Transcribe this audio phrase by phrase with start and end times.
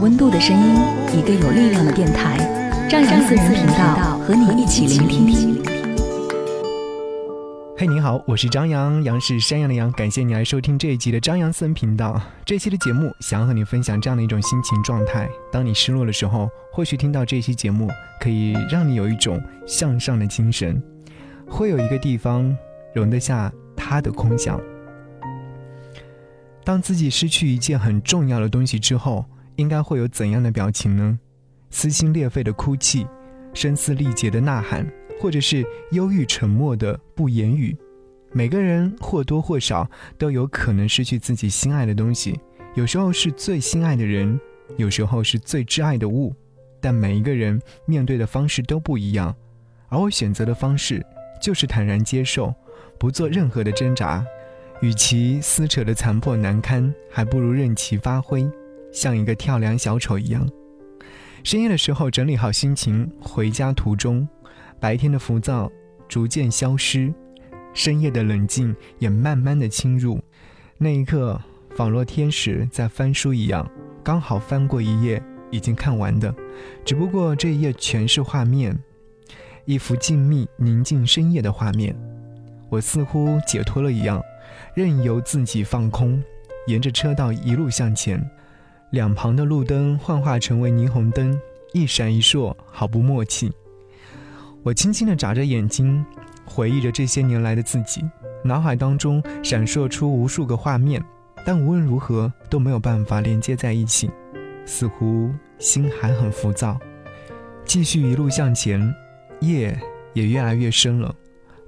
[0.00, 0.76] 温度的声音，
[1.12, 2.38] 一个有力量的电台，
[2.88, 5.62] 张扬私人频道和你一起聆听。
[7.76, 12.18] 嘿，你好，我是张扬，杨是山羊的羊，感谢你来收听这一集的张扬私人频道。
[12.46, 17.86] 这期的节目想和你分享这样的一种心情状态：当你失落的时候，或许听到这期节目，
[18.18, 20.82] 可以让你有一种向上的精神。
[21.46, 22.56] 会有一个地方
[22.94, 24.58] 容得下他的空想。
[26.64, 29.26] 当自己失去一件很重要的东西之后。
[29.60, 31.18] 应该会有怎样的表情呢？
[31.68, 33.06] 撕心裂肺的哭泣，
[33.52, 37.76] 声嘶力竭的呐喊，或者是忧郁沉默的不言语。
[38.32, 42.40] 每个人或多或少都有可能失去自己心爱的东西，
[42.74, 44.40] 有时候是最心爱的人，
[44.78, 46.34] 有时候是最挚爱的物。
[46.80, 49.36] 但每一个人面对的方式都不一样，
[49.90, 51.04] 而我选择的方式
[51.42, 52.54] 就是坦然接受，
[52.98, 54.24] 不做任何的挣扎。
[54.80, 58.50] 与其撕扯的残破难堪，还不如任其发挥。
[58.92, 60.48] 像一个跳梁小丑一样，
[61.44, 64.28] 深夜的时候整理好心情，回家途中，
[64.80, 65.70] 白天的浮躁
[66.08, 67.12] 逐渐消失，
[67.72, 70.20] 深夜的冷静也慢慢的侵入。
[70.76, 71.40] 那一刻，
[71.76, 73.68] 仿若天使在翻书一样，
[74.02, 76.34] 刚好翻过一页，已经看完的，
[76.84, 78.76] 只不过这一页全是画面，
[79.66, 81.94] 一幅静谧宁静深夜的画面。
[82.68, 84.20] 我似乎解脱了一样，
[84.74, 86.22] 任由自己放空，
[86.66, 88.20] 沿着车道一路向前。
[88.90, 91.38] 两旁的路灯幻化成为霓虹灯，
[91.72, 93.52] 一闪一烁，毫不默契。
[94.64, 96.04] 我轻轻地眨着眼睛，
[96.44, 98.04] 回忆着这些年来的自己，
[98.42, 101.00] 脑海当中闪烁出无数个画面，
[101.46, 104.10] 但无论如何都没有办法连接在一起，
[104.66, 106.76] 似乎心还很浮躁。
[107.64, 108.92] 继续一路向前，
[109.38, 109.78] 夜
[110.14, 111.14] 也越来越深了，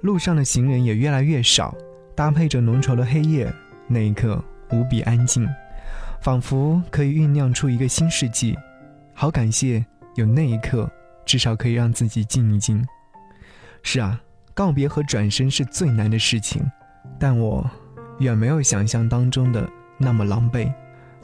[0.01, 1.73] 路上的行人也越来越少，
[2.13, 3.51] 搭配着浓稠的黑夜，
[3.87, 5.47] 那一刻无比安静。
[6.23, 8.57] 仿佛可以酝酿出一个新世纪，
[9.13, 9.85] 好感谢
[10.15, 10.89] 有那一刻，
[11.25, 12.81] 至少可以让自己静一静。
[13.81, 14.17] 是啊，
[14.53, 16.63] 告别和转身是最难的事情，
[17.19, 17.69] 但我
[18.19, 20.71] 远没有想象当中的那么狼狈，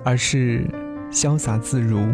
[0.04, 0.68] 而是
[1.10, 2.06] 潇洒自如。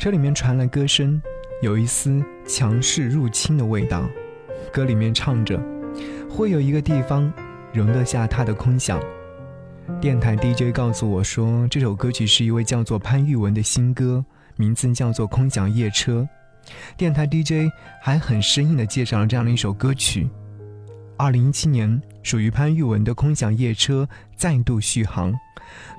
[0.00, 1.22] 车里面传来歌声，
[1.62, 4.04] 有一丝强势入侵的味道。
[4.72, 5.56] 歌里面唱着，
[6.28, 7.32] 会有一个地方
[7.72, 9.00] 容得下他的空想。
[10.00, 16.28] 电台 DJ 告诉我说，这首歌曲是一位叫做潘玉文的新歌，名字叫做《空想夜车》。
[16.96, 20.28] 电台 DJ 还很生硬地介绍了这样的一首歌曲。
[21.16, 24.04] 二零一七年，属于潘玉文的《空想夜车》
[24.36, 25.34] 再度续航，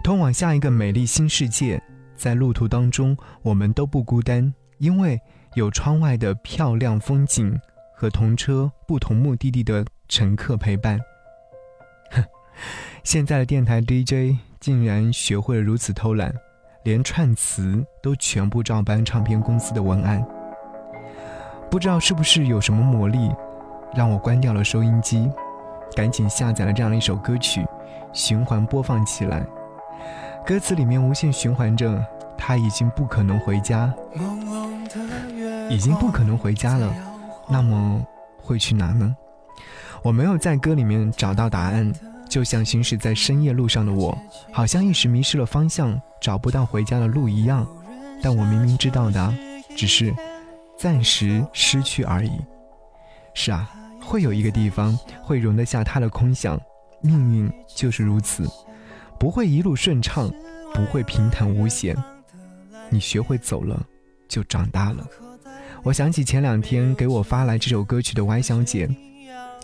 [0.01, 1.81] 通往下一个美丽新世界。
[2.15, 5.19] 在路途当中，我们都不孤单，因为
[5.55, 7.59] 有窗外的漂亮风景
[7.95, 10.99] 和同车不同目的地的乘客陪伴。
[13.09, 16.31] 现在的电台 DJ 竟然学会了如此偷懒，
[16.83, 20.23] 连串词都全部照搬唱片公司的文案。
[21.71, 23.31] 不知道是不是有什么魔力，
[23.95, 25.27] 让我关掉了收音机，
[25.95, 27.65] 赶紧下载了这样的一首歌曲，
[28.13, 29.43] 循环播放起来。
[30.45, 32.05] 歌词里面无限循环着
[32.37, 33.91] ：“他已经不可能回家，
[35.67, 36.93] 已经不可能回家了。”
[37.49, 38.05] 那么
[38.37, 39.15] 会去哪呢？
[40.03, 41.91] 我没有在歌里面找到答案。
[42.29, 44.17] 就像行驶在深夜路上的我，
[44.53, 47.67] 好像一时迷失了方向，找不到回家的路一样。
[48.21, 49.33] 但我明明知道的，
[49.75, 50.13] 只是
[50.77, 52.31] 暂时失去而已。
[53.33, 53.69] 是啊，
[54.01, 56.59] 会有一个地方会容得下他的空想。
[57.01, 58.45] 命运就是如此，
[59.17, 60.29] 不会一路顺畅，
[60.73, 61.95] 不会平坦无险。
[62.89, 63.81] 你学会走了，
[64.27, 65.07] 就长大了。
[65.81, 68.89] 我想起前两天给我发来这首歌曲的 Y 小姐，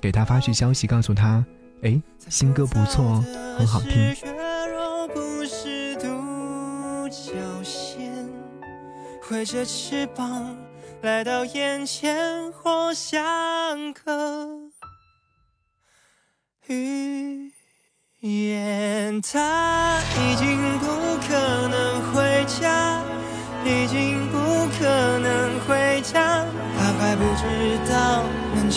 [0.01, 1.45] 给她发去消息，告诉她。
[1.83, 3.23] 哎，新歌不错哦，
[3.59, 4.15] 很好听。
[9.27, 10.55] 挥着翅膀
[11.01, 14.47] 来到眼前，或像个
[16.67, 17.51] 语
[18.19, 19.21] 言。
[19.21, 20.85] 他已经不
[21.27, 23.03] 可能回家，
[23.63, 24.37] 已经不
[24.79, 24.85] 可
[25.19, 25.75] 能回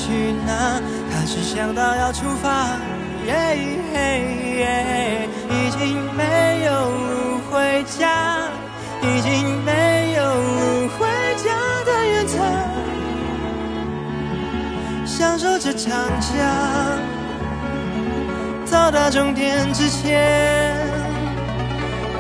[0.08, 2.78] 去哪他只想到要出发
[3.26, 3.34] 耶
[3.93, 3.96] 耶
[4.56, 8.49] 耶已经没有路回家
[9.02, 11.06] 已经没有路回
[11.37, 11.52] 家
[11.84, 12.38] 的远彩
[15.05, 16.32] 享受这场强
[18.70, 20.75] 到达终点之前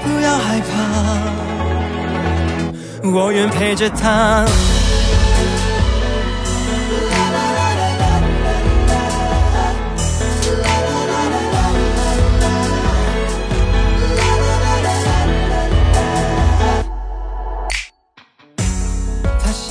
[0.02, 1.48] 不要害怕。
[3.10, 4.44] 我愿陪着他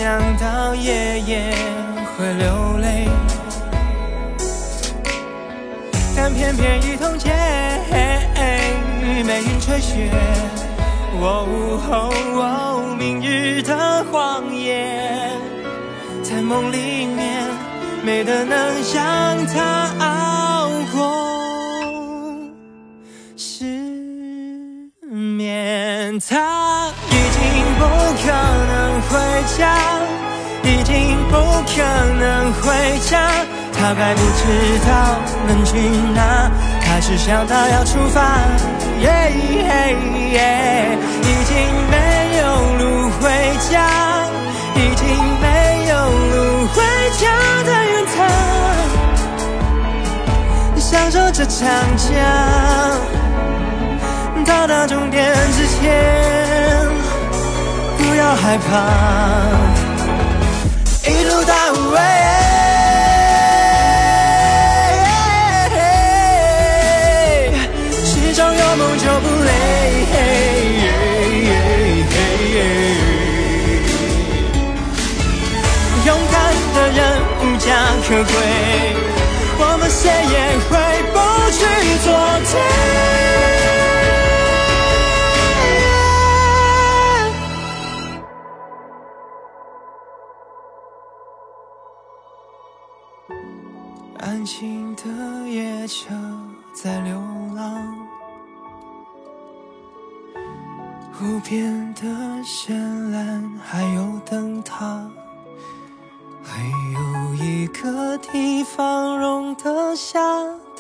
[0.08, 1.54] 想到夜夜
[2.16, 3.10] 会流泪，
[6.16, 7.30] 但偏偏一通街，
[9.26, 10.10] 梅雨吹雪，
[11.20, 15.30] 哦，明日的谎言，
[16.24, 17.46] 在梦里面
[18.02, 21.04] 美得能让他熬过
[23.36, 23.66] 失
[25.02, 26.18] 眠。
[26.30, 26.94] 他
[29.58, 29.76] 家，
[30.64, 31.36] 已经不
[31.66, 31.84] 可
[32.20, 33.30] 能回家。
[33.80, 34.44] 他还不知
[34.88, 34.90] 道
[35.48, 35.78] 能去
[36.16, 36.50] 哪，
[36.82, 38.18] 还是想到要出发。
[39.00, 39.08] 耶
[39.52, 39.96] 耶
[40.34, 40.38] 耶
[41.22, 41.56] 已经
[41.92, 41.96] 没
[42.40, 42.44] 有
[42.80, 42.84] 路
[43.22, 43.24] 回
[43.70, 43.76] 家，
[44.76, 45.06] 已经
[45.40, 45.46] 没
[45.90, 46.36] 有路
[46.74, 46.76] 回
[47.20, 47.22] 家
[47.64, 48.18] 的远方。
[50.80, 51.62] 享受这场
[51.98, 52.08] 仗。
[54.46, 55.86] 到达终点之前，
[58.18, 58.66] 不要害怕，
[61.08, 61.54] 一路到
[61.92, 61.96] 尾。
[68.04, 69.52] 心中有梦就不累。
[76.04, 76.36] 勇敢
[76.74, 77.00] 的人
[77.44, 77.70] 无家
[78.08, 78.34] 可归，
[94.48, 95.04] 静的
[95.50, 96.08] 夜车
[96.72, 97.20] 在流
[97.54, 98.08] 浪，
[101.22, 102.02] 无边的
[102.46, 102.74] 绚
[103.12, 105.06] 烂还有灯塔，
[106.42, 110.22] 还有一个地方容得下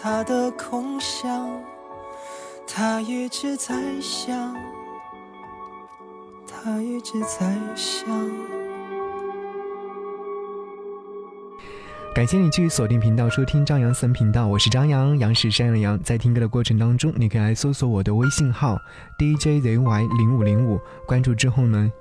[0.01, 1.49] 他的空想，
[2.65, 4.55] 他一直在想，
[6.47, 8.07] 他一直在想。
[12.17, 15.99] 感谢你继续锁定频道收听张扬私人频道，我是张扬，杨是山羊羊。
[16.01, 18.75] 在听歌的过程当中，你可以来搜索我的微信号
[19.19, 21.91] DJZY 零五零五，关注之后呢，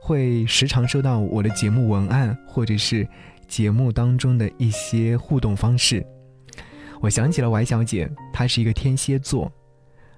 [0.00, 3.06] 会时常收到我的节目文案或者是
[3.46, 6.04] 节目当中的一些互动方式。
[7.00, 9.52] 我想起了 Y 小姐，她是一个天蝎座，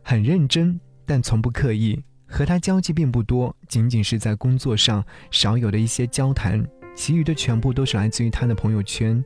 [0.03, 2.03] 很认真，但从不刻意。
[2.27, 6.67] 和她交际并不多，仅仅是在工作上少有的一些交谈，
[6.97, 9.23] 其余的全部都是来自于她的朋友圈。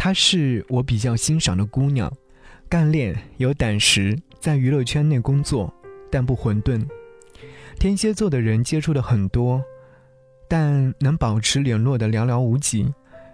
[0.00, 2.10] 她是我比较欣赏的姑娘，
[2.68, 5.74] 干练有胆识，在娱乐圈内工作，
[6.08, 6.86] 但不混沌。
[7.80, 9.60] 天蝎座的人接触的很多，
[10.48, 12.86] 但能保持联络的寥寥无几。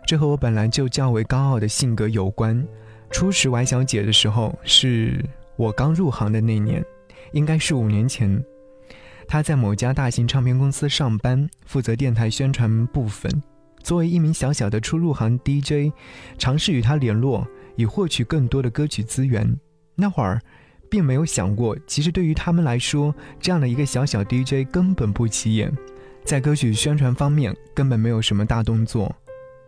[0.07, 2.67] 这和我本来就较为高傲的性格有关。
[3.11, 5.23] 初识 Y 小姐的时候，是
[5.57, 6.83] 我刚入行的那年，
[7.33, 8.43] 应该是五年前。
[9.29, 13.31] 她在某家大型唱片公司上班，负责电台宣传部分。
[13.84, 15.93] 作为一名小小的初入行 DJ，
[16.38, 19.56] 尝试与他联络，以获取更多的歌曲资源。
[19.94, 20.41] 那会儿，
[20.91, 25.70] 并没有想过，其实对于他们来说，这样的一个小小 DJ 根本不起眼，
[26.24, 29.14] 在歌曲宣传方面根本没有什么大动作。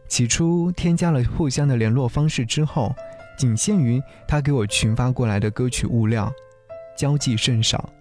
[0.08, 2.94] 起初添加了互相的联络方式之后，
[3.36, 6.32] 仅限于他给我群发过来的歌曲物料，
[6.96, 7.92] 交际甚少。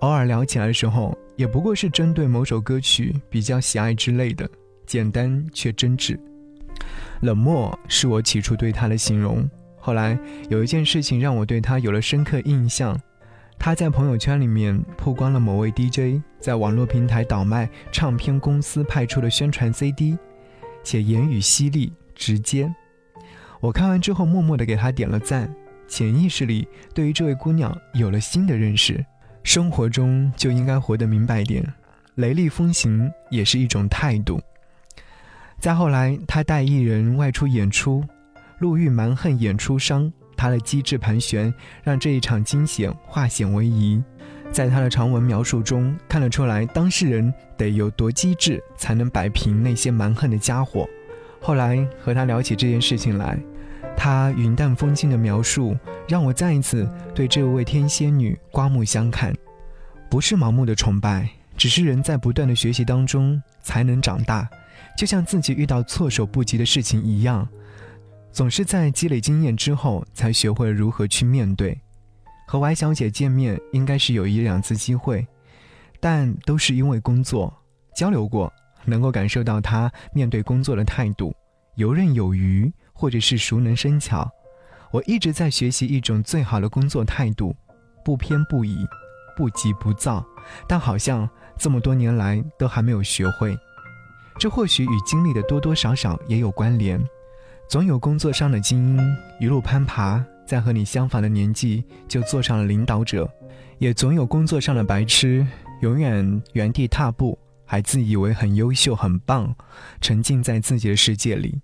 [0.00, 4.48] 偶尔聊起来的时候，也不过是针对某首歌曲比较喜爱之类的。
[4.86, 6.18] 简单却真挚，
[7.22, 9.48] 冷漠是我起初对他的形容。
[9.78, 12.98] 后来有一件事情让我对他有了深刻印象，
[13.58, 20.16] 他在朋友圈里面曝光了某位 DJ 在网络平台倒卖唱片公司派出的宣传 CD，
[20.82, 22.72] 且言语犀利直接。
[23.60, 25.52] 我看完之后默默的给他点了赞，
[25.88, 29.04] 潜意识里对于这位姑娘有了新的认识。
[29.42, 31.64] 生活中就应该活得明白点，
[32.16, 34.40] 雷厉风行也是一种态度。
[35.58, 38.04] 再后来，他带艺人外出演出，
[38.58, 44.02] 路遇蛮横演出商，他的机智盘旋让这一场惊险化险为夷。
[44.52, 50.88] 在他的长文描述中，看得出来当事人得有多机智，才能摆平那些蛮横的家伙。
[51.40, 53.38] 后来和他聊起这件事情来，
[53.96, 59.34] 他云淡风轻的描述，让我再一次对这位天仙女刮目相看。
[60.08, 64.48] 不是盲目的崇拜，只是人在不断的学习当中才能长大。
[64.96, 67.46] 就像自己遇到措手不及的事情一样，
[68.32, 71.78] 总是在积累经验之后，才学会如何去面对。
[72.46, 75.26] 和 Y 小姐见面应该是有一两次机会，
[76.00, 77.52] 但都是因为工作
[77.94, 78.52] 交流过，
[78.84, 81.34] 能够感受到她面对工作的态度，
[81.74, 84.30] 游刃有余，或者是熟能生巧。
[84.92, 87.54] 我一直在学习一种最好的工作态度，
[88.04, 88.86] 不偏不倚，
[89.36, 90.24] 不急不躁，
[90.68, 93.58] 但好像这么多年来都还没有学会。
[94.38, 97.02] 这或许与经历的多多少少也有关联。
[97.68, 103.24] 总有工作上的精英一路攀爬，在和你相仿的年纪就做上了领导者；
[103.78, 105.46] 也总有工作上的白痴，
[105.80, 109.52] 永远原地踏步，还自以为很优秀、很棒，
[110.00, 111.60] 沉浸在自己的世界里。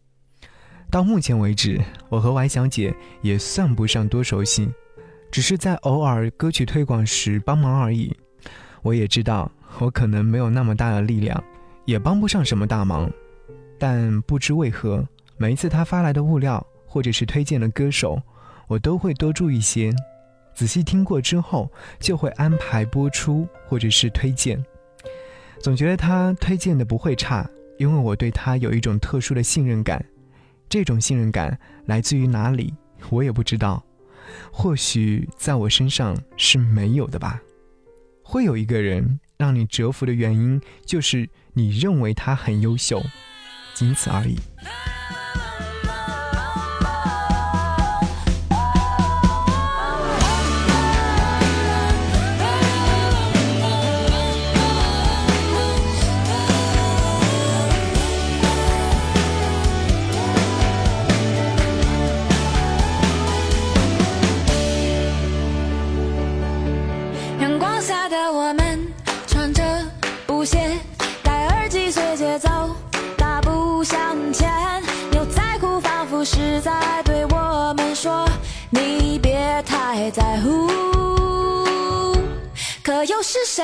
[0.91, 4.69] 到目前为止，我和 Y 小姐也算不上多熟悉，
[5.31, 8.15] 只是在偶尔歌曲推广时帮忙而已。
[8.83, 11.43] 我也知道，我可能没有那么大的力量，
[11.85, 13.11] 也帮不上什么大忙，
[13.79, 15.07] 但不知为何。
[15.37, 18.21] 每一次他发来的物料，或者是推荐的歌手，
[18.69, 19.93] 我都会多注意些，
[20.55, 24.65] 仔细听过之后，就会安排播出或者是推荐。
[25.61, 27.49] 总觉得他推荐的不会差，
[27.79, 30.05] 因为我对他有一种特殊的信任感。
[30.69, 32.73] 这种信任感来自于哪里，
[33.11, 33.83] 我也不知道。
[34.51, 37.43] 或许在我身上是没有的吧。
[38.23, 43.03] 会有一个人让你折服的原因，就是你认为他很优秀，
[43.75, 44.39] 仅此而已。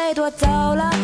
[0.08, 0.97] 又是谁夺走了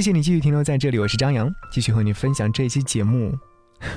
[0.00, 3.36] 谢谢你继续停留在这里，我是张扬，继续和你分享这一期节目。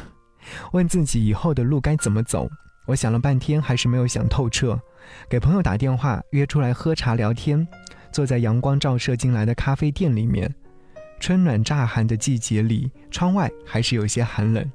[0.73, 2.45] 问自己以后的路该怎么走，
[2.85, 4.77] 我想了半天还是没有想透彻。
[5.29, 7.65] 给朋友打电话约出来喝茶聊天，
[8.11, 10.53] 坐在阳光照射进来的咖啡店里面，
[11.21, 14.69] 春暖乍寒的季节里，窗外还是有些寒冷，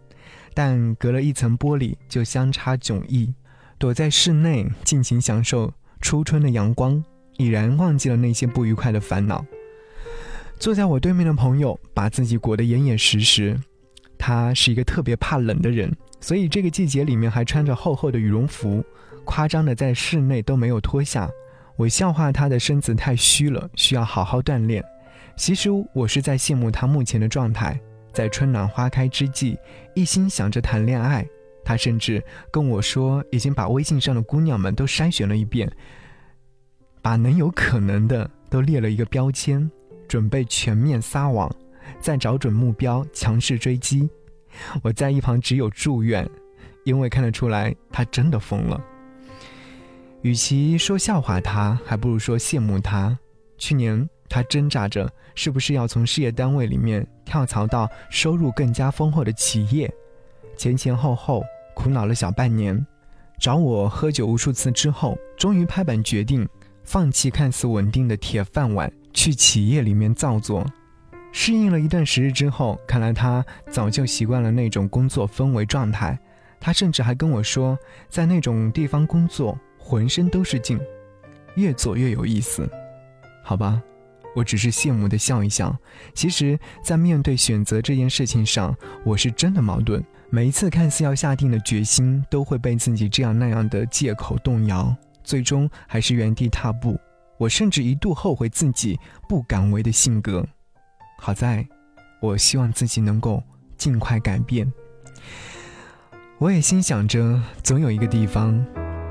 [0.55, 3.35] 但隔了一层玻璃就相差迥异。
[3.77, 5.71] 躲在室内尽情享受
[6.01, 7.05] 初春的阳光，
[7.37, 9.45] 已然忘记了那些不愉快的烦恼。
[10.59, 13.57] 坐在我对面的朋友把自己裹得严严实实，
[14.19, 18.85] 他是一个特别怕冷的人，所以这个季节里面还穿着厚厚的羽绒服，
[19.25, 21.31] 夸张的在室内都没有脱下。
[21.77, 24.85] 我笑话他的身子太虚了，需要好好锻炼。
[25.37, 27.79] 其实我是在羡慕他目前的状态，
[28.13, 29.57] 在春暖花开之际，
[29.95, 31.25] 一心想着谈恋爱。
[31.65, 35.71] 他甚至跟我说，已经把微信上的姑娘们都筛选了一遍，
[37.01, 39.71] 把能有可能的都列了一个标签，
[40.09, 41.55] 准备全面撒网，
[42.01, 44.09] 再找准目标，强势追击。
[44.83, 46.29] 我在一旁只有祝愿，
[46.85, 48.83] 因为看得出来他真的疯了。
[50.23, 53.17] 与其说笑话他，还不如说羡慕他。
[53.57, 59.93] 去年他挣扎着，是不是要从事业单位里面跳槽到收入更加丰厚的企业，
[60.57, 61.45] 前前后后。
[61.75, 62.85] 苦恼了小半年，
[63.39, 66.45] 找我喝酒无数次之后，终于拍板决定
[66.83, 70.65] 放弃看似稳定的铁饭碗，去企业里面造作。
[71.31, 76.19] 适应了一段时日之后，看来他早就习惯了那种工作氛围状态。
[76.59, 80.81] 他甚至还跟我说，在那种地方工作，浑身都是劲，
[81.55, 82.69] 越做越有意思。
[83.45, 83.81] 好吧，
[84.35, 85.77] 我只是羡慕的笑一笑。
[86.15, 90.05] 其实，在面对选择这件事情上，我是真的矛盾。
[90.31, 94.93] 每一次看似要下定的决心，都会被自己这样那样的借口动摇，
[95.23, 96.99] 最终还是原地踏步。
[97.39, 98.99] 我甚至一度后悔自己
[99.29, 100.47] 不敢为的性格。
[101.19, 101.67] 好在，
[102.21, 103.43] 我希望自己能够
[103.77, 104.71] 尽快改变。
[106.39, 108.65] 我也心想着，总有一个地方，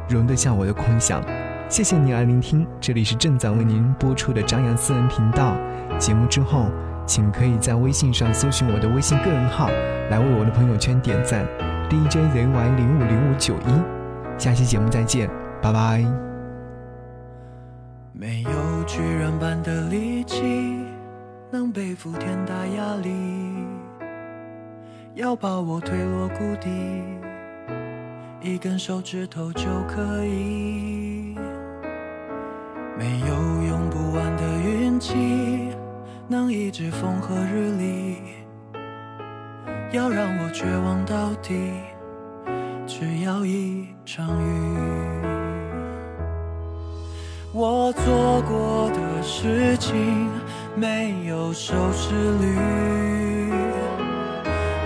[0.10, 1.24] 容得下我的空想。
[1.70, 5.58] 谢谢你来聆听，这里是正在为您播出的张扬私人频道。
[5.98, 6.70] 节目之后。
[7.08, 9.70] 请可以在微信上搜寻我的微信个人号，
[10.12, 11.48] 来为我的朋友圈点赞
[11.90, 14.38] ，DJZY 零五零五九一。
[14.38, 15.30] 下期节目再见，
[15.62, 16.37] 拜拜。
[18.20, 20.42] 没有巨人般的力气，
[21.52, 23.12] 能背负天大压力，
[25.14, 26.68] 要把我推落谷底，
[28.42, 31.36] 一根手指头就可以。
[32.98, 35.70] 没有用不完的运气。
[36.30, 38.18] 能抑制风和日丽，
[39.94, 41.72] 要让我绝望到底，
[42.86, 45.37] 只要一场雨。
[47.60, 50.30] 我做过的事情
[50.76, 52.56] 没有收视率，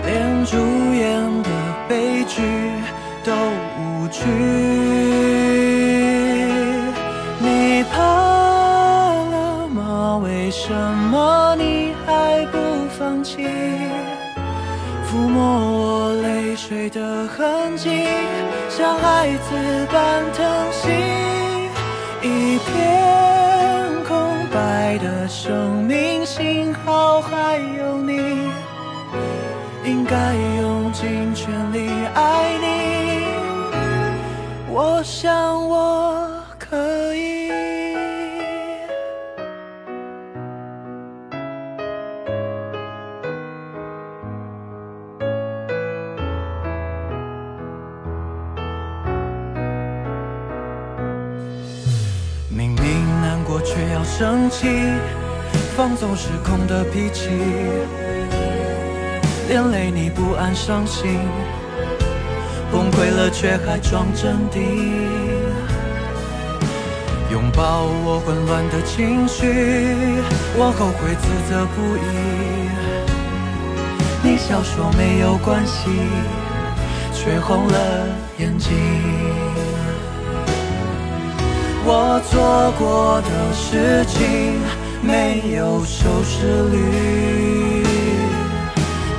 [0.06, 0.56] 连主
[0.94, 1.50] 演的
[1.86, 2.40] 悲剧
[3.22, 3.30] 都
[3.76, 4.24] 无趣。
[7.40, 10.18] 你怕了吗？
[10.24, 11.54] 为什么？
[11.58, 12.56] 你还不
[12.98, 13.46] 放弃？
[15.06, 18.06] 抚摸我泪水的痕迹，
[18.70, 21.21] 像孩子般疼惜。
[22.22, 28.48] 一片空白的生命，幸好还有你，
[29.84, 33.26] 应该用尽全力爱你。
[34.68, 36.11] 我想我
[54.18, 54.68] 生气，
[55.74, 57.30] 放纵失控的脾气，
[59.48, 61.18] 连累你不安伤心，
[62.70, 64.60] 崩溃了却还装镇定，
[67.30, 69.46] 拥抱我混乱的情绪，
[70.56, 72.00] 我后悔自责不已。
[74.22, 75.88] 你笑说没有关系，
[77.14, 78.06] 却红了
[78.38, 79.31] 眼睛。
[81.84, 84.60] 我做过的事情
[85.02, 87.84] 没有收视率，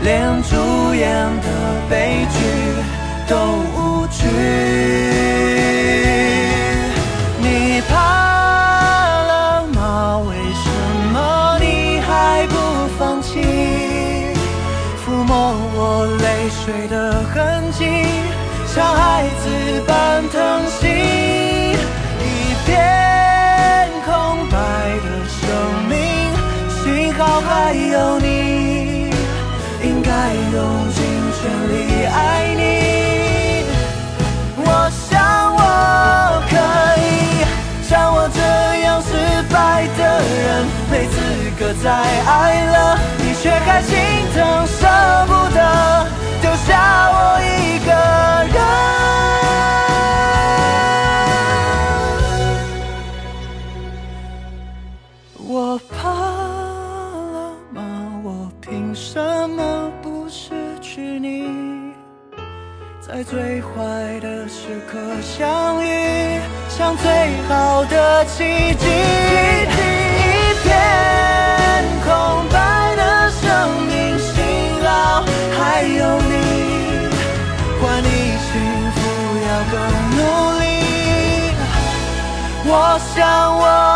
[0.01, 1.05] 连主演
[1.41, 1.47] 的
[1.89, 2.37] 悲剧
[3.27, 3.35] 都
[3.75, 4.25] 无趣。
[7.41, 7.91] 你怕
[9.23, 10.19] 了吗？
[10.29, 10.65] 为什
[11.11, 12.55] 么你还不
[12.97, 13.41] 放弃？
[15.05, 15.31] 抚摸
[15.75, 16.93] 我泪水的
[17.33, 17.83] 痕迹，
[18.65, 19.27] 像孩
[41.83, 43.93] 再爱了，你却还心
[44.33, 44.87] 疼舍
[45.27, 46.07] 不得，
[46.41, 47.91] 丢下我一个
[48.53, 48.57] 人。
[55.45, 57.81] 我怕了吗？
[58.23, 59.19] 我凭什
[59.49, 61.93] 么不失去你？
[63.01, 63.67] 在最坏
[64.21, 67.11] 的时刻相遇，像最
[67.49, 70.12] 好的奇迹。
[83.15, 83.92] 像我。